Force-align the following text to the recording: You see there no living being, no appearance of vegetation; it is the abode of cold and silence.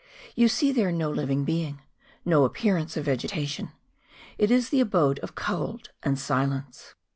You 0.33 0.47
see 0.47 0.71
there 0.71 0.91
no 0.91 1.11
living 1.11 1.43
being, 1.43 1.79
no 2.25 2.43
appearance 2.43 2.97
of 2.97 3.05
vegetation; 3.05 3.71
it 4.39 4.49
is 4.49 4.69
the 4.69 4.79
abode 4.81 5.19
of 5.19 5.35
cold 5.35 5.91
and 6.01 6.17
silence. 6.17 6.95